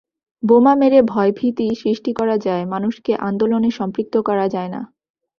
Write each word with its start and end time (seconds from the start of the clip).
বোমা 0.43 0.73
মেরে 0.75 0.99
ভয়ভীতি 1.03 1.67
সৃষ্টি 1.75 2.11
করা 2.13 2.35
যায়, 2.37 2.63
মানুষকে 2.65 3.11
আন্দোলনে 3.27 3.69
সম্পৃক্ত 3.71 4.15
করা 4.21 4.45
যায় 4.49 4.69
না। 4.69 4.81